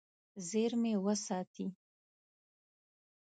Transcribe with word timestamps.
زیرمې 0.47 0.93
وساتي. 1.05 1.65